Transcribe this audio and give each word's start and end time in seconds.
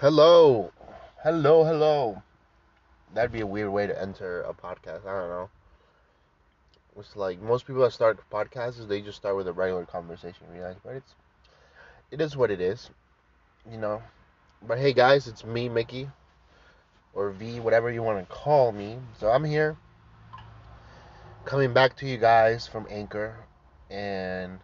Hello. 0.00 0.72
Hello, 1.22 1.62
hello. 1.62 2.22
That'd 3.12 3.32
be 3.32 3.42
a 3.42 3.46
weird 3.46 3.68
way 3.68 3.86
to 3.86 4.00
enter 4.00 4.40
a 4.40 4.54
podcast. 4.54 5.04
I 5.04 5.12
don't 5.12 5.28
know. 5.28 5.50
It's 6.96 7.16
like 7.16 7.38
most 7.42 7.66
people 7.66 7.82
that 7.82 7.92
start 7.92 8.18
podcasts, 8.32 8.88
they 8.88 9.02
just 9.02 9.18
start 9.18 9.36
with 9.36 9.46
a 9.46 9.52
regular 9.52 9.84
conversation, 9.84 10.46
guys. 10.58 10.76
But 10.82 10.94
it's 10.94 11.14
it 12.10 12.22
is 12.22 12.34
what 12.34 12.50
it 12.50 12.62
is, 12.62 12.88
you 13.70 13.76
know. 13.76 14.02
But 14.66 14.78
hey, 14.78 14.94
guys, 14.94 15.28
it's 15.28 15.44
me, 15.44 15.68
Mickey, 15.68 16.08
or 17.12 17.28
V, 17.32 17.60
whatever 17.60 17.90
you 17.90 18.02
want 18.02 18.26
to 18.26 18.34
call 18.34 18.72
me. 18.72 18.96
So 19.18 19.28
I'm 19.28 19.44
here, 19.44 19.76
coming 21.44 21.74
back 21.74 21.94
to 21.96 22.06
you 22.06 22.16
guys 22.16 22.66
from 22.66 22.86
Anchor, 22.88 23.36
and 23.90 24.60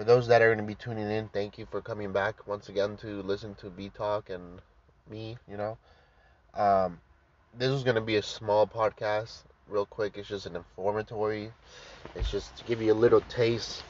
for 0.00 0.04
those 0.04 0.28
that 0.28 0.40
are 0.40 0.46
going 0.46 0.56
to 0.56 0.64
be 0.64 0.74
tuning 0.74 1.10
in, 1.10 1.28
thank 1.28 1.58
you 1.58 1.66
for 1.70 1.82
coming 1.82 2.10
back 2.10 2.46
once 2.46 2.70
again 2.70 2.96
to 2.96 3.20
listen 3.20 3.54
to 3.56 3.68
V 3.68 3.90
Talk 3.90 4.30
and 4.30 4.62
me, 5.10 5.36
you 5.46 5.58
know. 5.58 5.76
Um, 6.54 6.98
this 7.58 7.68
is 7.68 7.82
going 7.82 7.96
to 7.96 8.00
be 8.00 8.16
a 8.16 8.22
small 8.22 8.66
podcast, 8.66 9.42
real 9.68 9.84
quick. 9.84 10.16
It's 10.16 10.26
just 10.26 10.46
an 10.46 10.56
informatory. 10.56 11.52
It's 12.14 12.30
just 12.30 12.56
to 12.56 12.64
give 12.64 12.80
you 12.80 12.94
a 12.94 12.94
little 12.94 13.20
taste. 13.28 13.82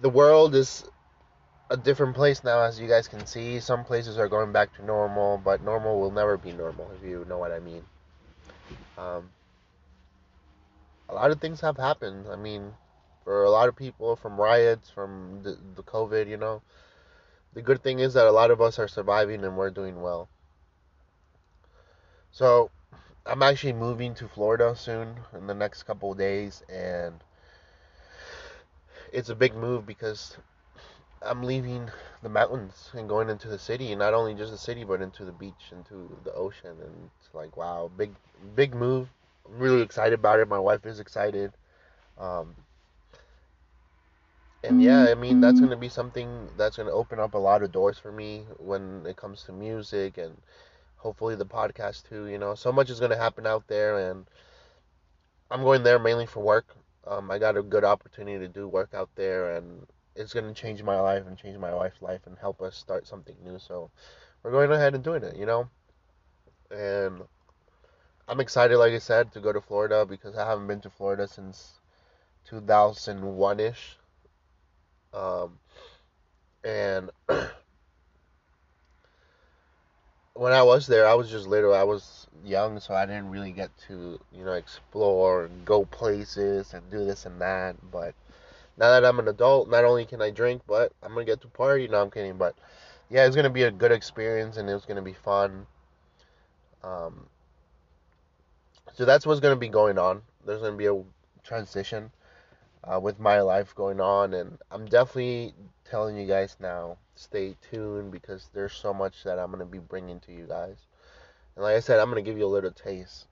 The 0.00 0.10
world 0.10 0.54
is 0.54 0.84
a 1.70 1.76
different 1.76 2.14
place 2.14 2.44
now, 2.44 2.60
as 2.60 2.78
you 2.78 2.86
guys 2.86 3.08
can 3.08 3.26
see. 3.26 3.58
Some 3.58 3.84
places 3.84 4.16
are 4.16 4.28
going 4.28 4.52
back 4.52 4.76
to 4.76 4.84
normal, 4.84 5.38
but 5.38 5.60
normal 5.64 5.98
will 5.98 6.12
never 6.12 6.36
be 6.36 6.52
normal, 6.52 6.88
if 6.96 7.04
you 7.04 7.26
know 7.28 7.38
what 7.38 7.50
I 7.50 7.58
mean. 7.58 7.82
Um, 8.96 9.30
a 11.08 11.14
lot 11.14 11.32
of 11.32 11.40
things 11.40 11.60
have 11.62 11.78
happened. 11.78 12.26
I 12.30 12.36
mean, 12.36 12.74
for 13.24 13.44
a 13.44 13.50
lot 13.50 13.68
of 13.68 13.76
people, 13.76 14.16
from 14.16 14.40
riots, 14.40 14.90
from 14.90 15.42
the, 15.42 15.58
the 15.74 15.82
COVID, 15.82 16.28
you 16.28 16.36
know. 16.36 16.62
The 17.54 17.62
good 17.62 17.82
thing 17.82 18.00
is 18.00 18.14
that 18.14 18.26
a 18.26 18.32
lot 18.32 18.50
of 18.50 18.60
us 18.60 18.78
are 18.78 18.88
surviving 18.88 19.44
and 19.44 19.56
we're 19.56 19.70
doing 19.70 20.02
well. 20.02 20.28
So, 22.30 22.70
I'm 23.26 23.42
actually 23.42 23.72
moving 23.72 24.14
to 24.16 24.28
Florida 24.28 24.74
soon 24.76 25.14
in 25.36 25.46
the 25.46 25.54
next 25.54 25.84
couple 25.84 26.12
of 26.12 26.18
days, 26.18 26.62
and 26.68 27.14
it's 29.12 29.30
a 29.30 29.34
big 29.34 29.54
move 29.54 29.86
because 29.86 30.36
I'm 31.22 31.42
leaving 31.42 31.90
the 32.22 32.28
mountains 32.28 32.90
and 32.92 33.08
going 33.08 33.30
into 33.30 33.48
the 33.48 33.58
city, 33.58 33.92
and 33.92 33.98
not 33.98 34.12
only 34.12 34.34
just 34.34 34.50
the 34.50 34.58
city, 34.58 34.84
but 34.84 35.00
into 35.00 35.24
the 35.24 35.32
beach, 35.32 35.72
into 35.72 36.14
the 36.24 36.34
ocean, 36.34 36.76
and 36.82 37.10
it's 37.18 37.34
like 37.34 37.56
wow, 37.56 37.90
big, 37.96 38.14
big 38.54 38.74
move. 38.74 39.08
I'm 39.46 39.58
really 39.58 39.82
excited 39.82 40.18
about 40.18 40.40
it. 40.40 40.48
My 40.48 40.58
wife 40.58 40.84
is 40.84 41.00
excited. 41.00 41.52
Um, 42.18 42.54
and 44.64 44.82
yeah, 44.82 45.04
I 45.10 45.14
mean 45.14 45.40
that's 45.40 45.60
gonna 45.60 45.76
be 45.76 45.88
something 45.88 46.48
that's 46.56 46.76
gonna 46.76 46.90
open 46.90 47.20
up 47.20 47.34
a 47.34 47.38
lot 47.38 47.62
of 47.62 47.72
doors 47.72 47.98
for 47.98 48.12
me 48.12 48.46
when 48.58 49.04
it 49.06 49.16
comes 49.16 49.44
to 49.44 49.52
music 49.52 50.18
and 50.18 50.36
hopefully 50.96 51.36
the 51.36 51.46
podcast 51.46 52.08
too. 52.08 52.26
You 52.26 52.38
know, 52.38 52.54
so 52.54 52.72
much 52.72 52.90
is 52.90 53.00
gonna 53.00 53.16
happen 53.16 53.46
out 53.46 53.66
there, 53.68 54.10
and 54.10 54.26
I'm 55.50 55.62
going 55.62 55.82
there 55.82 55.98
mainly 55.98 56.26
for 56.26 56.40
work. 56.40 56.74
Um, 57.06 57.30
I 57.30 57.38
got 57.38 57.56
a 57.56 57.62
good 57.62 57.84
opportunity 57.84 58.38
to 58.38 58.48
do 58.48 58.68
work 58.68 58.94
out 58.94 59.10
there, 59.14 59.56
and 59.56 59.86
it's 60.16 60.32
gonna 60.34 60.54
change 60.54 60.82
my 60.82 61.00
life 61.00 61.26
and 61.26 61.36
change 61.38 61.58
my 61.58 61.74
wife's 61.74 62.02
life 62.02 62.26
and 62.26 62.38
help 62.38 62.60
us 62.62 62.76
start 62.76 63.06
something 63.06 63.36
new. 63.44 63.58
So 63.58 63.90
we're 64.42 64.50
going 64.52 64.72
ahead 64.72 64.94
and 64.94 65.04
doing 65.04 65.22
it. 65.24 65.36
You 65.36 65.46
know, 65.46 65.68
and 66.70 67.22
I'm 68.28 68.40
excited, 68.40 68.78
like 68.78 68.92
I 68.92 68.98
said, 68.98 69.32
to 69.32 69.40
go 69.40 69.52
to 69.52 69.60
Florida 69.60 70.06
because 70.06 70.36
I 70.36 70.46
haven't 70.46 70.66
been 70.66 70.80
to 70.82 70.90
Florida 70.90 71.26
since 71.28 71.80
2001 72.44 73.60
ish. 73.60 73.98
Um, 75.14 75.58
and 76.64 77.10
when 80.34 80.52
I 80.52 80.62
was 80.62 80.86
there, 80.86 81.06
I 81.06 81.14
was 81.14 81.30
just 81.30 81.46
little. 81.46 81.74
I 81.74 81.84
was 81.84 82.26
young, 82.44 82.80
so 82.80 82.94
I 82.94 83.06
didn't 83.06 83.30
really 83.30 83.52
get 83.52 83.70
to, 83.88 84.18
you 84.32 84.44
know, 84.44 84.52
explore 84.52 85.44
and 85.44 85.64
go 85.64 85.84
places 85.84 86.74
and 86.74 86.82
do 86.90 87.04
this 87.04 87.26
and 87.26 87.40
that. 87.40 87.76
But 87.90 88.14
now 88.76 88.90
that 88.90 89.04
I'm 89.04 89.18
an 89.18 89.28
adult, 89.28 89.70
not 89.70 89.84
only 89.84 90.04
can 90.04 90.20
I 90.20 90.30
drink, 90.30 90.62
but 90.66 90.92
I'm 91.02 91.12
gonna 91.14 91.24
get 91.24 91.40
to 91.42 91.48
party. 91.48 91.86
No, 91.86 92.02
I'm 92.02 92.10
kidding. 92.10 92.36
But 92.36 92.56
yeah, 93.08 93.26
it's 93.26 93.36
gonna 93.36 93.50
be 93.50 93.62
a 93.62 93.70
good 93.70 93.92
experience 93.92 94.56
and 94.56 94.68
it's 94.68 94.84
gonna 94.86 95.02
be 95.02 95.12
fun. 95.12 95.66
Um, 96.82 97.26
so 98.94 99.04
that's 99.04 99.26
what's 99.26 99.40
gonna 99.40 99.56
be 99.56 99.68
going 99.68 99.98
on. 99.98 100.22
There's 100.44 100.60
gonna 100.60 100.76
be 100.76 100.86
a 100.86 101.02
transition 101.44 102.10
uh, 102.86 103.00
with 103.00 103.18
my 103.18 103.40
life 103.40 103.74
going 103.74 104.00
on, 104.00 104.34
and 104.34 104.58
I'm 104.70 104.86
definitely 104.86 105.54
telling 105.84 106.16
you 106.16 106.26
guys 106.26 106.56
now, 106.60 106.98
stay 107.14 107.56
tuned 107.70 108.10
because 108.10 108.50
there's 108.52 108.72
so 108.72 108.92
much 108.92 109.24
that 109.24 109.38
I'm 109.38 109.50
gonna 109.50 109.64
be 109.64 109.78
bringing 109.78 110.20
to 110.20 110.32
you 110.32 110.46
guys. 110.46 110.76
And 111.56 111.64
like 111.64 111.76
I 111.76 111.80
said, 111.80 112.00
I'm 112.00 112.08
gonna 112.08 112.22
give 112.22 112.38
you 112.38 112.46
a 112.46 112.56
little 112.56 112.72
taste. 112.72 113.26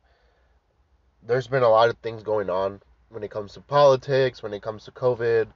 There's 1.27 1.47
been 1.47 1.63
a 1.63 1.69
lot 1.69 1.89
of 1.89 1.99
things 1.99 2.23
going 2.23 2.51
on 2.51 2.81
when 3.11 3.23
it 3.23 3.31
comes 3.31 3.55
to 3.55 3.61
politics, 3.61 4.43
when 4.43 4.55
it 4.55 4.63
comes 4.63 4.85
to 4.85 4.91
COVID. 4.91 5.49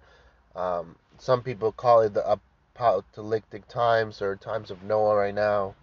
Um, 0.55 0.97
some 1.19 1.43
people 1.43 1.73
call 1.73 2.01
it 2.01 2.15
the 2.15 2.39
apocalyptic 2.75 3.67
times 3.69 4.21
or 4.21 4.37
times 4.37 4.71
of 4.71 4.83
Noah 4.83 5.17
right 5.17 5.35
now. 5.35 5.75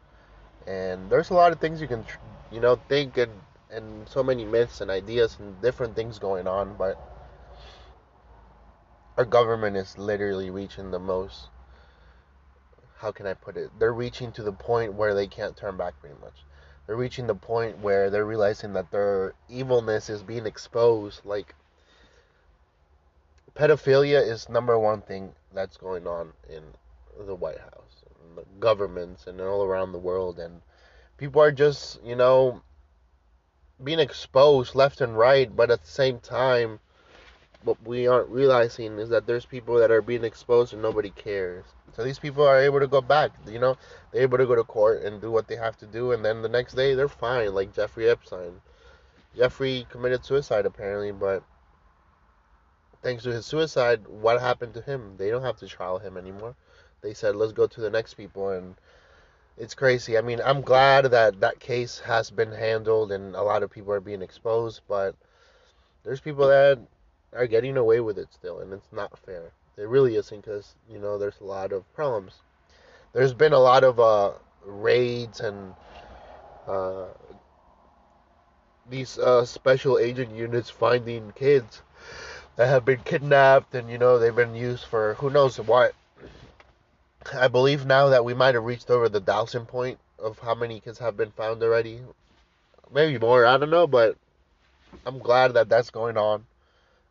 And 0.68 1.10
there's 1.10 1.32
a 1.32 1.34
lot 1.34 1.52
of 1.52 1.60
things 1.60 1.82
you 1.82 1.88
can, 1.88 2.06
you 2.52 2.60
know, 2.60 2.76
think 2.88 3.18
and 3.18 3.32
and 3.70 4.08
so 4.08 4.22
many 4.24 4.46
myths 4.46 4.82
and 4.82 4.92
ideas 4.92 5.38
and 5.40 5.60
different 5.62 5.96
things 5.96 6.20
going 6.20 6.48
on, 6.48 6.76
but 6.78 7.13
our 9.18 9.26
government 9.26 9.78
is 9.78 9.98
literally 9.98 10.50
reaching 10.50 10.92
the 10.92 11.00
most 11.00 11.50
how 13.04 13.12
can 13.12 13.28
I 13.28 13.34
put 13.34 13.58
it? 13.58 13.70
They're 13.78 13.92
reaching 13.92 14.32
to 14.32 14.44
the 14.44 14.54
point 14.54 14.94
where 14.94 15.14
they 15.14 15.28
can't 15.28 15.58
turn 15.58 15.76
back 15.76 16.00
pretty 16.00 16.16
much. 16.22 16.46
They're 16.88 16.96
reaching 16.96 17.28
the 17.28 17.36
point 17.36 17.80
where 17.80 18.10
they're 18.10 18.26
realizing 18.26 18.72
that 18.74 18.92
their 18.92 19.34
evilness 19.50 20.10
is 20.10 20.24
being 20.24 20.46
exposed. 20.46 21.20
Like 21.26 21.54
pedophilia 23.56 24.26
is 24.26 24.48
number 24.48 24.80
one 24.80 25.02
thing 25.02 25.34
that's 25.54 25.76
going 25.76 26.08
on 26.08 26.32
in 26.50 26.64
the 27.26 27.36
White 27.36 27.60
House, 27.60 28.04
and 28.08 28.38
the 28.38 28.46
governments, 28.62 29.28
and 29.28 29.42
all 29.42 29.64
around 29.64 29.92
the 29.92 29.98
world, 29.98 30.40
and 30.40 30.62
people 31.18 31.42
are 31.42 31.52
just 31.52 32.02
you 32.06 32.16
know 32.16 32.62
being 33.84 34.00
exposed 34.00 34.76
left 34.76 35.02
and 35.02 35.18
right, 35.18 35.54
but 35.54 35.72
at 35.72 35.82
the 35.82 35.92
same 35.92 36.20
time 36.20 36.80
what 37.64 37.82
we 37.86 38.08
aren't 38.08 38.30
realizing 38.30 39.00
is 39.00 39.10
that 39.10 39.26
there's 39.26 39.46
people 39.46 39.76
that 39.78 39.92
are 39.92 40.02
being 40.02 40.24
exposed 40.24 40.74
and 40.74 40.82
nobody 40.82 41.10
cares. 41.12 41.66
So 41.96 42.04
these 42.04 42.20
people 42.20 42.46
are 42.46 42.60
able 42.60 42.80
to 42.80 42.88
go 42.88 43.02
back, 43.02 43.32
you 43.48 43.60
know, 43.60 43.78
they're 44.12 44.24
able 44.24 44.38
to 44.38 44.46
go 44.46 44.56
to 44.56 44.64
court 44.64 45.04
and 45.04 45.22
do 45.22 45.32
what 45.32 45.48
they 45.48 45.56
have 45.56 45.78
to 45.78 45.86
do, 45.86 46.12
and 46.12 46.24
then 46.26 46.42
the 46.42 46.50
next 46.50 46.74
day 46.74 46.96
they're 46.96 47.08
fine, 47.08 47.54
like 47.54 47.74
Jeffrey 47.74 48.10
Epstein. 48.10 48.62
Jeffrey 49.36 49.86
committed 49.90 50.26
suicide 50.26 50.66
apparently, 50.66 51.12
but 51.12 51.44
thanks 53.02 53.24
to 53.24 53.32
his 53.32 53.46
suicide, 53.46 54.08
what 54.08 54.40
happened 54.42 54.74
to 54.74 54.82
him? 54.82 55.16
They 55.18 55.30
don't 55.30 55.44
have 55.44 55.58
to 55.58 55.68
trial 55.68 56.00
him 56.00 56.18
anymore. 56.18 56.56
They 57.02 57.14
said, 57.14 57.36
let's 57.36 57.54
go 57.54 57.68
to 57.68 57.82
the 57.82 57.90
next 57.90 58.16
people, 58.16 58.50
and 58.50 58.76
it's 59.58 59.76
crazy. 59.76 60.18
I 60.18 60.22
mean, 60.22 60.42
I'm 60.44 60.62
glad 60.62 61.06
that 61.06 61.40
that 61.42 61.60
case 61.60 62.00
has 62.00 62.32
been 62.32 62.52
handled 62.52 63.12
and 63.12 63.36
a 63.36 63.44
lot 63.44 63.64
of 63.64 63.70
people 63.70 63.94
are 63.94 64.00
being 64.00 64.22
exposed, 64.22 64.82
but 64.88 65.16
there's 66.04 66.22
people 66.22 66.48
that 66.48 66.80
are 67.36 67.48
getting 67.48 67.78
away 67.78 68.00
with 68.00 68.18
it 68.18 68.28
still, 68.32 68.60
and 68.60 68.74
it's 68.74 68.92
not 68.92 69.18
fair. 69.26 69.52
It 69.78 69.88
really 69.88 70.16
isn't 70.16 70.42
because 70.46 70.76
you 70.90 71.00
know 71.00 71.18
there's 71.18 71.40
a 71.42 71.46
lot 71.46 71.72
of 71.72 71.92
problems. 71.94 72.34
There's 73.14 73.34
been 73.34 73.54
a 73.54 73.60
lot 73.60 73.84
of 73.84 74.00
uh, 74.00 74.34
raids 74.66 75.40
and 75.40 75.74
uh, 76.68 77.06
these 78.90 79.18
uh, 79.18 79.46
special 79.46 79.98
agent 79.98 80.36
units 80.36 80.70
finding 80.70 81.32
kids 81.36 81.82
that 82.56 82.68
have 82.68 82.86
been 82.86 83.00
kidnapped, 83.00 83.74
and 83.74 83.90
you 83.90 83.98
know 83.98 84.20
they've 84.20 84.36
been 84.36 84.56
used 84.56 84.86
for 84.86 85.16
who 85.16 85.30
knows 85.30 85.58
what. 85.58 85.94
I 87.34 87.48
believe 87.48 87.86
now 87.86 88.10
that 88.10 88.26
we 88.26 88.34
might 88.34 88.56
have 88.56 88.66
reached 88.66 88.90
over 88.90 89.08
the 89.08 89.22
thousand 89.22 89.68
point 89.68 89.98
of 90.20 90.40
how 90.40 90.56
many 90.56 90.80
kids 90.80 91.00
have 91.00 91.18
been 91.18 91.32
found 91.32 91.64
already. 91.64 92.02
Maybe 92.92 93.18
more, 93.18 93.46
I 93.46 93.58
don't 93.58 93.70
know, 93.70 93.88
but 93.88 94.18
I'm 95.06 95.20
glad 95.20 95.54
that 95.54 95.70
that's 95.70 95.90
going 95.90 96.18
on. 96.18 96.46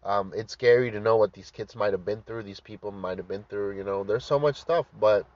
Um, 0.05 0.33
it's 0.35 0.53
scary 0.53 0.91
to 0.91 1.01
know 1.01 1.17
what 1.17 1.33
these 1.33 1.51
kids 1.51 1.77
might 1.77 1.93
have 1.93 2.05
been 2.05 2.23
through, 2.23 2.43
these 2.43 2.61
people 2.61 2.91
might 2.91 3.19
have 3.19 3.29
been 3.29 3.45
through. 3.45 3.77
You 3.77 3.85
know, 3.85 4.03
there's 4.03 4.25
so 4.25 4.39
much 4.39 4.57
stuff, 4.61 4.87
but 4.99 5.27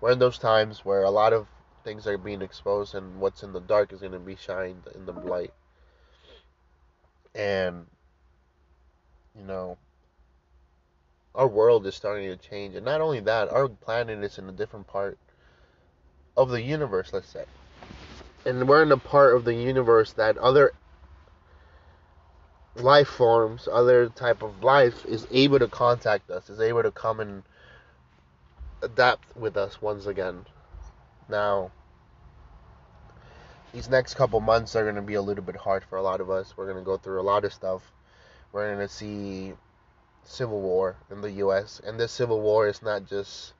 we're 0.00 0.12
in 0.12 0.18
those 0.18 0.38
times 0.38 0.84
where 0.84 1.02
a 1.02 1.10
lot 1.10 1.32
of 1.32 1.46
things 1.82 2.06
are 2.06 2.18
being 2.18 2.42
exposed, 2.42 2.94
and 2.94 3.20
what's 3.20 3.42
in 3.42 3.52
the 3.52 3.60
dark 3.60 3.92
is 3.92 4.00
going 4.00 4.12
to 4.12 4.18
be 4.18 4.36
shined 4.36 4.84
in 4.94 5.06
the 5.06 5.12
light. 5.12 5.52
And, 7.34 7.86
you 9.36 9.44
know, 9.44 9.76
our 11.34 11.48
world 11.48 11.86
is 11.86 11.94
starting 11.94 12.28
to 12.28 12.36
change. 12.36 12.74
And 12.74 12.84
not 12.84 13.00
only 13.00 13.20
that, 13.20 13.50
our 13.50 13.68
planet 13.68 14.22
is 14.22 14.38
in 14.38 14.48
a 14.48 14.52
different 14.52 14.86
part 14.86 15.18
of 16.36 16.50
the 16.50 16.62
universe, 16.62 17.12
let's 17.12 17.28
say. 17.28 17.44
And 18.44 18.68
we're 18.68 18.82
in 18.82 18.92
a 18.92 18.96
part 18.96 19.34
of 19.34 19.44
the 19.44 19.54
universe 19.54 20.12
that 20.12 20.38
other 20.38 20.72
life 22.80 23.08
forms, 23.08 23.68
other 23.70 24.08
type 24.08 24.42
of 24.42 24.62
life 24.62 25.04
is 25.06 25.26
able 25.30 25.58
to 25.58 25.68
contact 25.68 26.30
us, 26.30 26.50
is 26.50 26.60
able 26.60 26.82
to 26.82 26.90
come 26.90 27.20
and 27.20 27.42
adapt 28.82 29.36
with 29.36 29.56
us 29.56 29.80
once 29.82 30.06
again. 30.06 30.44
Now, 31.28 31.70
these 33.72 33.88
next 33.88 34.14
couple 34.14 34.40
months 34.40 34.74
are 34.76 34.84
going 34.84 34.94
to 34.96 35.02
be 35.02 35.14
a 35.14 35.22
little 35.22 35.44
bit 35.44 35.56
hard 35.56 35.84
for 35.84 35.96
a 35.96 36.02
lot 36.02 36.20
of 36.20 36.30
us. 36.30 36.54
We're 36.56 36.66
going 36.66 36.78
to 36.78 36.84
go 36.84 36.96
through 36.96 37.20
a 37.20 37.22
lot 37.22 37.44
of 37.44 37.52
stuff. 37.52 37.82
We're 38.52 38.74
going 38.74 38.86
to 38.86 38.92
see 38.92 39.52
civil 40.24 40.60
war 40.60 40.96
in 41.10 41.20
the 41.20 41.32
U.S. 41.32 41.80
And 41.84 41.98
this 41.98 42.12
civil 42.12 42.40
war 42.40 42.68
is 42.68 42.82
not 42.82 43.06
just 43.06 43.52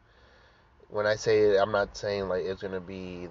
when 0.88 1.06
I 1.06 1.16
say 1.16 1.40
it, 1.40 1.58
I'm 1.60 1.72
not 1.72 1.96
saying 1.96 2.28
like 2.28 2.44
it's 2.44 2.62
going 2.62 2.74
to 2.74 2.80
be 2.80 3.28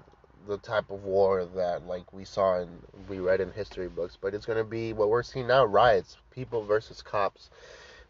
the 0.48 0.58
type 0.58 0.90
of 0.90 1.04
war 1.04 1.44
that 1.44 1.86
like 1.86 2.12
we 2.12 2.24
saw 2.24 2.58
and 2.58 2.82
we 3.08 3.18
read 3.18 3.40
in 3.40 3.52
history 3.52 3.88
books, 3.88 4.16
but 4.20 4.34
it's 4.34 4.46
going 4.46 4.58
to 4.58 4.64
be 4.64 4.92
what 4.94 5.10
we're 5.10 5.22
seeing 5.22 5.46
now: 5.46 5.64
riots, 5.64 6.16
people 6.30 6.64
versus 6.64 7.02
cops. 7.02 7.50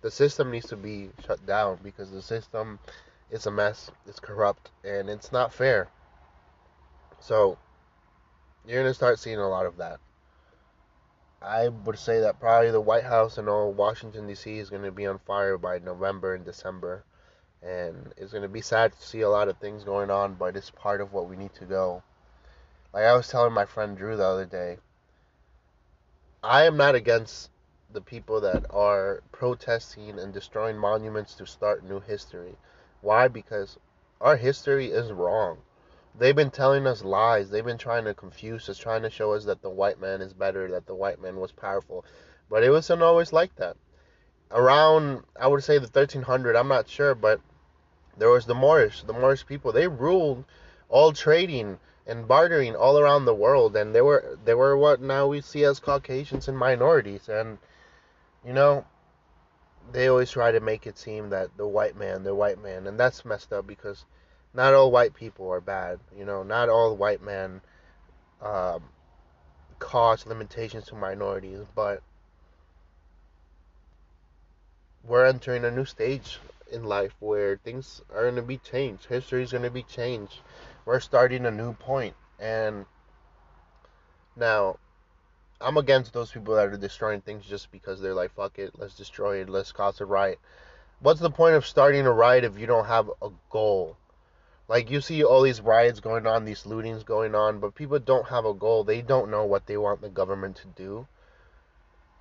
The 0.01 0.11
system 0.11 0.53
needs 0.53 0.69
to 0.69 0.77
be 0.77 1.11
shut 1.27 1.45
down 1.45 1.81
because 1.83 2.13
the 2.13 2.23
system 2.23 2.79
is 3.31 3.47
a 3.47 3.51
mess, 3.51 3.91
it's 4.07 4.21
corrupt, 4.21 4.71
and 4.85 5.11
it's 5.11 5.33
not 5.33 5.53
fair. 5.53 5.89
So 7.21 7.59
you're 8.65 8.83
going 8.83 8.91
to 8.91 8.95
start 8.95 9.19
seeing 9.19 9.39
a 9.39 9.49
lot 9.49 9.67
of 9.67 9.79
that. 9.79 9.99
I 11.43 11.69
would 11.69 11.99
say 11.99 12.21
that 12.21 12.41
probably 12.41 12.71
the 12.71 12.81
White 12.81 13.05
House 13.05 13.39
and 13.39 13.49
all 13.49 13.73
Washington 13.73 14.27
D.C. 14.27 14.59
is 14.59 14.71
going 14.71 14.83
to 14.83 14.93
be 14.93 15.07
on 15.07 15.19
fire 15.21 15.59
by 15.59 15.79
November 15.79 16.35
and 16.35 16.45
December, 16.45 17.05
and 17.63 18.13
it's 18.17 18.33
going 18.33 18.43
to 18.43 18.49
be 18.49 18.61
sad 18.61 18.93
to 18.93 19.07
see 19.07 19.21
a 19.23 19.31
lot 19.31 19.49
of 19.49 19.59
things 19.59 19.83
going 19.85 20.11
on, 20.11 20.35
but 20.35 20.57
it's 20.57 20.71
part 20.71 21.01
of 21.01 21.13
what 21.13 21.29
we 21.29 21.37
need 21.37 21.55
to 21.55 21.65
go. 21.65 22.03
Like 22.93 23.05
I 23.05 23.15
was 23.15 23.29
telling 23.29 23.53
my 23.53 23.67
friend 23.67 23.97
Drew 23.97 24.17
the 24.17 24.25
other 24.25 24.47
day, 24.47 24.79
I 26.43 26.65
am 26.65 26.77
not 26.77 26.95
against 26.95 27.51
the 27.93 28.01
people 28.01 28.41
that 28.41 28.65
are 28.71 29.23
protesting 29.31 30.19
and 30.19 30.33
destroying 30.33 30.79
monuments 30.79 31.35
to 31.35 31.47
start 31.47 31.85
new 31.85 32.01
history. 32.01 32.57
Why? 33.01 33.29
Because 33.29 33.79
our 34.21 34.37
history 34.37 34.91
is 34.91 35.13
wrong. 35.13 35.59
They've 36.19 36.35
been 36.35 36.51
telling 36.51 36.87
us 36.87 37.05
lies. 37.05 37.51
They've 37.51 37.65
been 37.65 37.79
trying 37.79 38.05
to 38.05 38.15
confuse 38.15 38.69
us, 38.69 38.79
trying 38.79 39.03
to 39.03 39.11
show 39.11 39.35
us 39.35 39.45
that 39.45 39.63
the 39.63 39.71
white 39.71 40.01
man 40.01 40.21
is 40.23 40.33
better, 40.33 40.71
that 40.71 40.87
the 40.87 40.95
white 40.95 41.21
man 41.21 41.37
was 41.37 41.53
powerful. 41.53 42.05
But 42.49 42.65
it 42.65 42.71
wasn't 42.71 43.03
always 43.03 43.33
like 43.33 43.55
that. 43.57 43.77
Around, 44.51 45.25
I 45.39 45.47
would 45.47 45.63
say 45.63 45.75
the 45.77 45.83
1300, 45.83 46.57
I'm 46.57 46.69
not 46.69 46.89
sure, 46.89 47.15
but 47.15 47.41
there 48.17 48.31
was 48.31 48.47
the 48.47 48.55
Moorish, 48.55 49.03
the 49.03 49.13
Moorish 49.13 49.47
people. 49.47 49.73
They 49.73 49.87
ruled 49.87 50.45
all 50.89 51.13
trading 51.13 51.79
and 52.09 52.27
bartering 52.27 52.75
all 52.75 52.99
around 52.99 53.27
the 53.27 53.35
world, 53.35 53.77
and 53.77 53.95
they 53.95 54.01
were 54.01 54.39
they 54.45 54.55
were 54.55 54.77
what 54.77 55.01
now 55.01 55.27
we 55.27 55.43
see 55.43 55.65
as 55.65 55.79
Caucasians 55.79 56.49
and 56.49 56.59
minorities. 56.59 57.29
And 57.29 57.59
you 58.45 58.55
know, 58.55 58.87
they 59.93 60.09
always 60.09 60.31
try 60.31 60.51
to 60.51 60.61
make 60.61 60.87
it 60.87 60.99
seem 60.99 61.31
that 61.31 61.57
the 61.59 61.69
white 61.69 61.97
man, 61.97 62.25
the 62.25 62.35
white 62.35 62.61
man, 62.63 62.87
and 62.87 62.99
that's 62.99 63.27
messed 63.27 63.53
up 63.53 63.67
because 63.67 64.07
not 64.55 64.73
all 64.73 64.91
white 64.91 65.13
people 65.13 65.51
are 65.51 65.61
bad. 65.61 66.01
You 66.17 66.25
know, 66.25 66.43
not 66.43 66.71
all 66.71 66.97
white 66.97 67.23
men 67.23 67.61
um, 68.41 68.83
cause 69.79 70.27
limitations 70.27 70.87
to 70.87 70.95
minorities, 70.95 71.67
but 71.75 72.03
we're 75.05 75.27
entering 75.27 75.65
a 75.67 75.71
new 75.71 75.85
stage 75.85 76.39
in 76.71 76.85
life 76.85 77.15
where 77.21 77.57
things 77.57 78.03
are 78.15 78.23
going 78.23 78.37
to 78.37 78.43
be 78.43 78.59
changed. 78.59 79.07
History 79.07 79.43
is 79.43 79.53
going 79.53 79.65
to 79.65 79.71
be 79.71 79.83
changed. 79.83 80.41
We're 80.85 81.01
starting 81.01 81.47
a 81.47 81.51
new 81.51 81.73
point, 81.75 82.15
and 82.39 82.87
now 84.37 84.79
I'm 85.61 85.77
against 85.77 86.13
those 86.13 86.31
people 86.31 86.55
that 86.55 86.69
are 86.69 86.77
destroying 86.77 87.21
things 87.21 87.45
just 87.45 87.73
because 87.73 88.01
they're 88.01 88.15
like, 88.15 88.35
fuck 88.35 88.59
it, 88.59 88.79
let's 88.79 88.95
destroy 88.95 89.41
it, 89.41 89.49
let's 89.49 89.73
cause 89.73 90.01
a 90.01 90.07
riot. 90.07 90.39
What's 91.01 91.21
the 91.21 91.31
point 91.31 91.57
of 91.57 91.67
starting 91.67 92.07
a 92.07 92.13
riot 92.13 92.45
if 92.45 92.59
you 92.59 92.67
don't 92.67 92.87
have 92.87 93.11
a 93.21 93.31
goal? 93.51 93.97
Like 94.69 94.91
you 94.91 95.01
see 95.01 95.25
all 95.25 95.43
these 95.43 95.61
riots 95.61 96.01
going 96.01 96.27
on, 96.27 96.45
these 96.45 96.65
lootings 96.65 97.05
going 97.05 97.35
on, 97.35 97.59
but 97.59 97.75
people 97.75 97.99
don't 97.99 98.29
have 98.29 98.45
a 98.45 98.55
goal. 98.55 98.85
They 98.85 99.03
don't 99.03 99.31
know 99.31 99.45
what 99.45 99.67
they 99.67 99.77
want 99.77 100.01
the 100.01 100.09
government 100.09 100.57
to 100.57 100.67
do. 100.69 101.07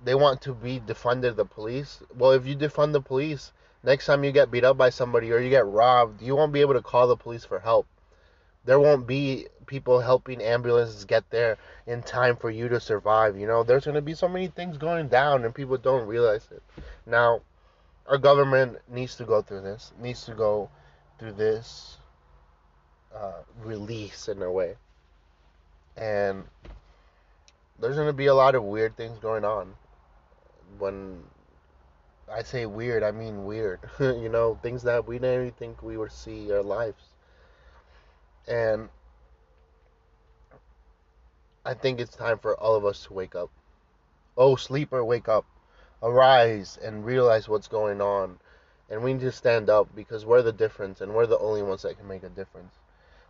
They 0.02 0.14
want 0.14 0.42
to 0.42 0.54
be 0.54 0.80
defunded 0.80 1.36
the 1.36 1.44
police. 1.44 2.02
Well, 2.16 2.32
if 2.32 2.46
you 2.46 2.56
defund 2.56 2.92
the 2.92 3.00
police, 3.00 3.52
next 3.82 4.06
time 4.06 4.24
you 4.24 4.32
get 4.32 4.50
beat 4.50 4.64
up 4.64 4.76
by 4.76 4.90
somebody 4.90 5.32
or 5.32 5.38
you 5.38 5.50
get 5.50 5.66
robbed, 5.66 6.22
you 6.22 6.34
won't 6.36 6.52
be 6.52 6.60
able 6.60 6.74
to 6.74 6.82
call 6.82 7.08
the 7.08 7.16
police 7.16 7.44
for 7.44 7.58
help. 7.58 7.86
There 8.64 8.80
won't 8.80 9.06
be 9.06 9.46
people 9.66 10.00
helping 10.00 10.42
ambulances 10.42 11.04
get 11.04 11.30
there 11.30 11.58
in 11.86 12.02
time 12.02 12.36
for 12.36 12.50
you 12.50 12.68
to 12.68 12.80
survive. 12.80 13.38
You 13.38 13.46
know, 13.46 13.62
there's 13.62 13.84
going 13.84 13.94
to 13.94 14.02
be 14.02 14.14
so 14.14 14.28
many 14.28 14.48
things 14.48 14.76
going 14.76 15.08
down 15.08 15.44
and 15.44 15.54
people 15.54 15.76
don't 15.76 16.06
realize 16.06 16.48
it. 16.50 16.62
Now, 17.06 17.40
our 18.06 18.18
government 18.18 18.78
needs 18.88 19.16
to 19.16 19.24
go 19.24 19.42
through 19.42 19.62
this, 19.62 19.92
needs 20.00 20.24
to 20.24 20.34
go 20.34 20.70
through 21.18 21.32
this 21.32 21.98
uh, 23.14 23.42
release 23.62 24.28
in 24.28 24.42
a 24.42 24.50
way. 24.50 24.74
And 25.96 26.44
there's 27.78 27.96
going 27.96 28.06
to 28.08 28.12
be 28.12 28.26
a 28.26 28.34
lot 28.34 28.54
of 28.54 28.64
weird 28.64 28.96
things 28.96 29.18
going 29.18 29.44
on. 29.44 29.74
When 30.78 31.22
I 32.32 32.42
say 32.42 32.66
weird, 32.66 33.02
I 33.02 33.10
mean 33.10 33.44
weird. 33.44 33.80
you 34.00 34.28
know, 34.28 34.58
things 34.62 34.82
that 34.82 35.06
we 35.06 35.18
didn't 35.18 35.40
even 35.40 35.52
think 35.52 35.82
we 35.82 35.96
would 35.96 36.12
see 36.12 36.52
our 36.52 36.62
lives. 36.62 37.02
And 38.46 38.88
I 41.64 41.74
think 41.74 42.00
it's 42.00 42.16
time 42.16 42.38
for 42.38 42.58
all 42.58 42.74
of 42.74 42.84
us 42.84 43.04
to 43.04 43.12
wake 43.12 43.34
up. 43.34 43.50
Oh, 44.36 44.56
sleeper, 44.56 45.04
wake 45.04 45.28
up. 45.28 45.44
Arise 46.02 46.78
and 46.82 47.04
realize 47.04 47.48
what's 47.48 47.68
going 47.68 48.00
on. 48.00 48.38
And 48.88 49.02
we 49.02 49.12
need 49.12 49.22
to 49.22 49.32
stand 49.32 49.68
up 49.68 49.94
because 49.94 50.24
we're 50.24 50.42
the 50.42 50.52
difference 50.52 51.00
and 51.00 51.14
we're 51.14 51.26
the 51.26 51.38
only 51.38 51.62
ones 51.62 51.82
that 51.82 51.98
can 51.98 52.08
make 52.08 52.22
a 52.22 52.28
difference. 52.30 52.74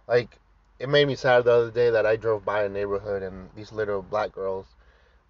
Like, 0.06 0.38
it 0.78 0.88
made 0.88 1.08
me 1.08 1.16
sad 1.16 1.44
the 1.44 1.52
other 1.52 1.70
day 1.70 1.90
that 1.90 2.06
I 2.06 2.16
drove 2.16 2.44
by 2.44 2.62
a 2.62 2.68
neighborhood 2.68 3.22
and 3.22 3.50
these 3.56 3.72
little 3.72 4.02
black 4.02 4.32
girls, 4.32 4.66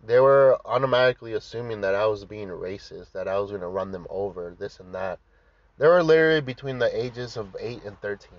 they 0.04 0.20
were 0.20 0.58
automatically 0.64 1.32
assuming 1.32 1.80
that 1.80 1.94
I 1.94 2.06
was 2.06 2.24
being 2.24 2.48
racist, 2.48 3.12
that 3.12 3.28
I 3.28 3.38
was 3.38 3.50
going 3.50 3.62
to 3.62 3.68
run 3.68 3.92
them 3.92 4.06
over, 4.08 4.54
this 4.58 4.80
and 4.80 4.94
that. 4.94 5.18
They 5.78 5.86
were 5.86 6.02
literally 6.02 6.40
between 6.40 6.78
the 6.78 7.04
ages 7.04 7.36
of 7.36 7.56
8 7.58 7.84
and 7.84 8.00
13. 8.00 8.30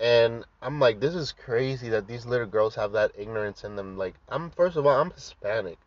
And 0.00 0.44
I'm 0.60 0.80
like, 0.80 1.00
this 1.00 1.14
is 1.14 1.32
crazy 1.32 1.88
that 1.90 2.06
these 2.06 2.26
little 2.26 2.46
girls 2.46 2.74
have 2.74 2.92
that 2.92 3.12
ignorance 3.16 3.64
in 3.64 3.76
them. 3.76 3.96
Like, 3.96 4.14
I'm 4.28 4.50
first 4.50 4.76
of 4.76 4.86
all, 4.86 5.00
I'm 5.00 5.12
Hispanic. 5.12 5.78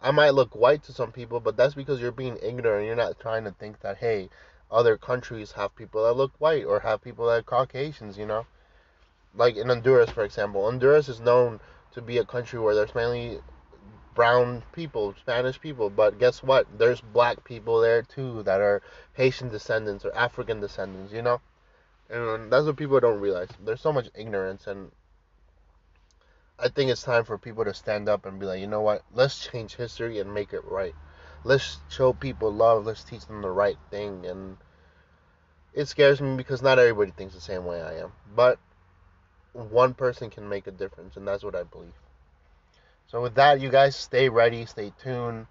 I 0.00 0.10
might 0.10 0.30
look 0.30 0.54
white 0.54 0.82
to 0.84 0.92
some 0.92 1.12
people, 1.12 1.40
but 1.40 1.56
that's 1.56 1.74
because 1.74 2.00
you're 2.00 2.12
being 2.12 2.38
ignorant. 2.42 2.86
You're 2.86 2.96
not 2.96 3.20
trying 3.20 3.44
to 3.44 3.50
think 3.52 3.80
that 3.80 3.98
hey, 3.98 4.30
other 4.70 4.96
countries 4.96 5.52
have 5.52 5.76
people 5.76 6.04
that 6.04 6.14
look 6.14 6.32
white 6.38 6.64
or 6.64 6.80
have 6.80 7.02
people 7.02 7.26
that 7.26 7.38
are 7.38 7.42
Caucasians. 7.42 8.16
You 8.16 8.26
know, 8.26 8.46
like 9.34 9.56
in 9.56 9.68
Honduras, 9.68 10.10
for 10.10 10.24
example. 10.24 10.64
Honduras 10.64 11.08
is 11.08 11.20
known 11.20 11.60
to 11.92 12.00
be 12.00 12.18
a 12.18 12.24
country 12.24 12.58
where 12.58 12.74
there's 12.74 12.94
mainly 12.94 13.40
brown 14.18 14.64
people, 14.72 15.14
Spanish 15.18 15.60
people, 15.60 15.88
but 15.88 16.18
guess 16.18 16.42
what? 16.42 16.66
There's 16.78 17.00
black 17.00 17.44
people 17.44 17.80
there 17.80 18.02
too 18.02 18.42
that 18.42 18.60
are 18.60 18.82
Haitian 19.14 19.48
descendants 19.48 20.04
or 20.04 20.14
African 20.14 20.60
descendants. 20.60 21.12
You 21.12 21.22
know 21.22 21.40
and 22.10 22.50
that's 22.50 22.66
what 22.66 22.76
people 22.76 23.00
don't 23.00 23.20
realize. 23.20 23.48
There's 23.64 23.80
so 23.80 23.92
much 23.92 24.08
ignorance, 24.14 24.66
and 24.66 24.90
I 26.58 26.68
think 26.68 26.90
it's 26.90 27.02
time 27.02 27.24
for 27.24 27.38
people 27.38 27.64
to 27.64 27.74
stand 27.74 28.08
up 28.08 28.26
and 28.26 28.40
be 28.40 28.46
like, 28.46 28.60
you 28.60 28.66
know 28.66 28.80
what? 28.80 29.02
Let's 29.12 29.46
change 29.46 29.76
history 29.76 30.18
and 30.18 30.32
make 30.32 30.52
it 30.52 30.64
right. 30.64 30.94
Let's 31.44 31.78
show 31.88 32.12
people 32.12 32.52
love. 32.52 32.86
Let's 32.86 33.04
teach 33.04 33.26
them 33.26 33.42
the 33.42 33.50
right 33.50 33.78
thing. 33.90 34.26
And 34.26 34.56
it 35.74 35.86
scares 35.86 36.20
me 36.20 36.36
because 36.36 36.62
not 36.62 36.78
everybody 36.78 37.12
thinks 37.12 37.34
the 37.34 37.40
same 37.40 37.64
way 37.64 37.80
I 37.80 37.98
am. 37.98 38.12
But 38.34 38.58
one 39.52 39.94
person 39.94 40.30
can 40.30 40.48
make 40.48 40.66
a 40.66 40.72
difference, 40.72 41.16
and 41.16 41.28
that's 41.28 41.44
what 41.44 41.54
I 41.54 41.62
believe. 41.62 41.92
So 43.08 43.22
with 43.22 43.34
that, 43.36 43.60
you 43.60 43.70
guys 43.70 43.96
stay 43.96 44.28
ready, 44.28 44.66
stay 44.66 44.92
tuned. 45.02 45.46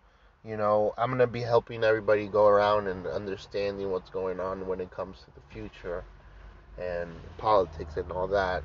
You 0.46 0.58
know, 0.58 0.94
I'm 0.96 1.10
gonna 1.10 1.26
be 1.26 1.42
helping 1.42 1.84
everybody 1.84 2.28
go 2.28 2.46
around 2.46 2.88
and 2.88 3.08
understanding 3.08 3.90
what's 3.90 4.12
going 4.12 4.40
on 4.40 4.68
when 4.68 4.80
it 4.80 4.92
comes 4.92 5.18
to 5.22 5.26
the 5.34 5.42
future 5.52 6.04
and 6.78 7.10
politics 7.40 7.98
and 7.98 8.12
all 8.12 8.28
that. 8.28 8.64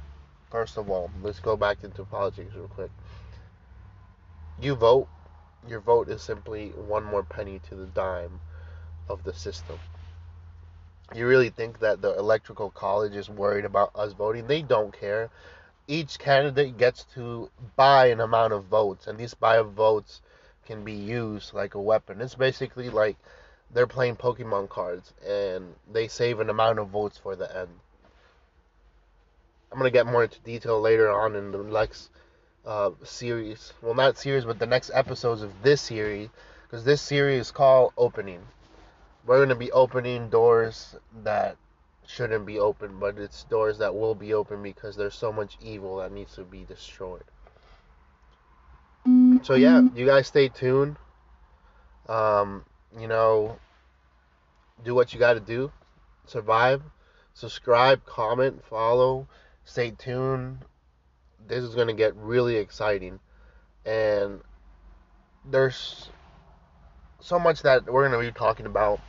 First 0.50 0.76
of 0.76 0.90
all, 0.90 1.10
let's 1.22 1.40
go 1.40 1.56
back 1.56 1.82
into 1.82 2.04
politics 2.04 2.54
real 2.54 2.68
quick. 2.68 2.90
You 4.60 4.74
vote, 4.74 5.08
your 5.66 5.80
vote 5.80 6.10
is 6.10 6.20
simply 6.20 6.68
one 6.68 7.04
more 7.04 7.22
penny 7.22 7.60
to 7.70 7.74
the 7.74 7.86
dime 7.86 8.40
of 9.08 9.24
the 9.24 9.32
system. 9.32 9.78
You 11.14 11.26
really 11.26 11.48
think 11.48 11.80
that 11.80 12.02
the 12.02 12.16
electoral 12.18 12.70
college 12.70 13.16
is 13.16 13.30
worried 13.30 13.64
about 13.64 13.92
us 13.94 14.12
voting? 14.12 14.46
They 14.46 14.60
don't 14.60 14.92
care. 14.92 15.30
Each 15.92 16.18
candidate 16.18 16.78
gets 16.78 17.04
to 17.16 17.50
buy 17.76 18.06
an 18.06 18.20
amount 18.20 18.54
of 18.54 18.64
votes, 18.64 19.06
and 19.06 19.18
these 19.18 19.34
buy 19.34 19.56
of 19.56 19.72
votes 19.72 20.22
can 20.64 20.84
be 20.84 20.94
used 20.94 21.52
like 21.52 21.74
a 21.74 21.80
weapon. 21.80 22.22
It's 22.22 22.34
basically 22.34 22.88
like 22.88 23.18
they're 23.70 23.86
playing 23.86 24.16
Pokemon 24.16 24.70
cards 24.70 25.12
and 25.22 25.74
they 25.92 26.08
save 26.08 26.40
an 26.40 26.48
amount 26.48 26.78
of 26.78 26.88
votes 26.88 27.18
for 27.18 27.36
the 27.36 27.54
end. 27.54 27.68
I'm 29.70 29.76
gonna 29.76 29.90
get 29.90 30.06
more 30.06 30.22
into 30.22 30.40
detail 30.40 30.80
later 30.80 31.10
on 31.10 31.36
in 31.36 31.52
the 31.52 31.62
next 31.62 32.08
uh, 32.64 32.92
series. 33.04 33.74
Well, 33.82 33.92
not 33.92 34.16
series, 34.16 34.46
but 34.46 34.58
the 34.58 34.66
next 34.66 34.90
episodes 34.94 35.42
of 35.42 35.62
this 35.62 35.82
series, 35.82 36.30
because 36.62 36.86
this 36.86 37.02
series 37.02 37.42
is 37.42 37.50
called 37.50 37.92
Opening. 37.98 38.40
We're 39.26 39.44
gonna 39.44 39.56
be 39.56 39.72
opening 39.72 40.30
doors 40.30 40.96
that 41.22 41.58
shouldn't 42.06 42.46
be 42.46 42.58
open, 42.58 42.98
but 42.98 43.18
it's 43.18 43.44
doors 43.44 43.78
that 43.78 43.94
will 43.94 44.14
be 44.14 44.34
open 44.34 44.62
because 44.62 44.96
there's 44.96 45.14
so 45.14 45.32
much 45.32 45.56
evil 45.62 45.98
that 45.98 46.12
needs 46.12 46.34
to 46.34 46.44
be 46.44 46.64
destroyed. 46.64 47.24
So 49.42 49.54
yeah, 49.54 49.82
you 49.94 50.06
guys 50.06 50.28
stay 50.28 50.48
tuned. 50.48 50.96
Um, 52.08 52.64
you 52.98 53.08
know, 53.08 53.58
do 54.84 54.94
what 54.94 55.12
you 55.12 55.18
got 55.18 55.34
to 55.34 55.40
do, 55.40 55.72
survive, 56.26 56.82
subscribe, 57.34 58.04
comment, 58.04 58.62
follow, 58.68 59.28
stay 59.64 59.92
tuned. 59.92 60.58
This 61.46 61.64
is 61.64 61.74
gonna 61.74 61.94
get 61.94 62.14
really 62.16 62.56
exciting, 62.56 63.18
and 63.84 64.40
there's 65.44 66.08
so 67.20 67.38
much 67.38 67.62
that 67.62 67.86
we're 67.86 68.08
gonna 68.08 68.22
be 68.22 68.32
talking 68.32 68.66
about. 68.66 69.00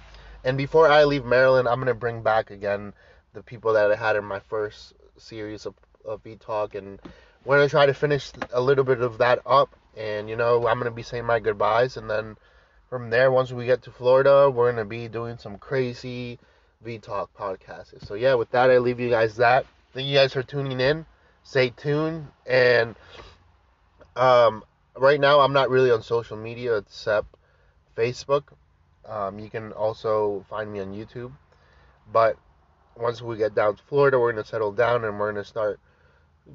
And 0.43 0.57
before 0.57 0.89
I 0.89 1.05
leave 1.05 1.25
Maryland, 1.25 1.67
I'm 1.67 1.79
gonna 1.79 1.93
bring 1.93 2.21
back 2.21 2.51
again 2.51 2.93
the 3.33 3.41
people 3.41 3.73
that 3.73 3.91
I 3.91 3.95
had 3.95 4.15
in 4.15 4.25
my 4.25 4.39
first 4.39 4.93
series 5.17 5.65
of, 5.65 5.73
of 6.05 6.21
V 6.23 6.35
Talk, 6.35 6.75
and 6.75 6.99
we're 7.45 7.57
gonna 7.57 7.69
try 7.69 7.85
to 7.85 7.93
finish 7.93 8.31
a 8.51 8.61
little 8.61 8.83
bit 8.83 9.01
of 9.01 9.17
that 9.19 9.39
up. 9.45 9.75
And 9.95 10.29
you 10.29 10.35
know, 10.35 10.67
I'm 10.67 10.77
gonna 10.79 10.91
be 10.91 11.03
saying 11.03 11.25
my 11.25 11.39
goodbyes, 11.39 11.97
and 11.97 12.09
then 12.09 12.35
from 12.89 13.09
there, 13.09 13.31
once 13.31 13.51
we 13.51 13.65
get 13.65 13.83
to 13.83 13.91
Florida, 13.91 14.49
we're 14.49 14.71
gonna 14.71 14.85
be 14.85 15.07
doing 15.07 15.37
some 15.37 15.57
crazy 15.57 16.39
V 16.81 16.99
Talk 16.99 17.33
podcasts. 17.37 18.05
So 18.05 18.15
yeah, 18.15 18.33
with 18.33 18.51
that, 18.51 18.69
I 18.69 18.79
leave 18.79 18.99
you 18.99 19.09
guys 19.09 19.37
that. 19.37 19.65
Thank 19.93 20.07
you 20.07 20.15
guys 20.15 20.33
for 20.33 20.43
tuning 20.43 20.79
in. 20.79 21.05
Stay 21.43 21.69
tuned, 21.69 22.27
and 22.45 22.95
um, 24.15 24.63
right 24.97 25.19
now 25.19 25.39
I'm 25.39 25.53
not 25.53 25.69
really 25.69 25.91
on 25.91 26.01
social 26.01 26.37
media 26.37 26.77
except 26.77 27.27
Facebook. 27.95 28.43
Um, 29.07 29.39
you 29.39 29.49
can 29.49 29.71
also 29.73 30.45
find 30.49 30.71
me 30.71 30.79
on 30.79 30.93
YouTube. 30.93 31.31
But 32.11 32.37
once 32.95 33.21
we 33.21 33.37
get 33.37 33.55
down 33.55 33.75
to 33.75 33.83
Florida, 33.83 34.19
we're 34.19 34.31
going 34.31 34.43
to 34.43 34.49
settle 34.49 34.71
down 34.71 35.03
and 35.03 35.19
we're 35.19 35.31
going 35.31 35.43
to 35.43 35.49
start 35.49 35.79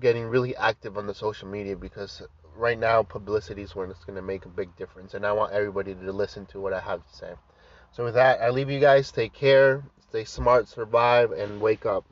getting 0.01 0.27
really 0.27 0.55
active 0.57 0.99
on 0.99 1.07
the 1.07 1.15
social 1.15 1.49
media 1.49 1.77
because 1.77 2.23
right 2.57 2.79
now 2.79 3.03
publicity 3.03 3.63
is 3.63 3.75
where 3.75 3.87
it's 3.87 4.05
going 4.05 4.17
to 4.17 4.23
make 4.23 4.45
a 4.45 4.49
big 4.49 4.75
difference. 4.77 5.15
And 5.15 5.25
I 5.25 5.33
want 5.33 5.53
everybody 5.53 5.95
to 5.95 6.13
listen 6.13 6.47
to 6.47 6.61
what 6.61 6.73
I 6.73 6.81
have 6.81 7.07
to 7.09 7.17
say. 7.17 7.33
So 7.93 8.05
with 8.05 8.15
that, 8.15 8.41
I 8.41 8.51
leave 8.51 8.71
you 8.71 8.81
guys. 8.81 9.11
Take 9.11 9.33
care, 9.33 9.83
stay 10.09 10.25
smart, 10.25 10.69
survive, 10.69 11.33
and 11.33 11.61
wake 11.61 11.87
up. 11.87 12.05